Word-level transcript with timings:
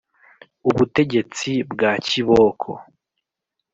ubutegetsi 0.69 1.49
bwa 1.71 1.89
kiboko 2.07 2.71